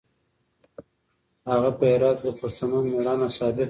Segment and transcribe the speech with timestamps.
[1.49, 3.59] هغه په هرات کې د پښتنو مېړانه ثابته کړه.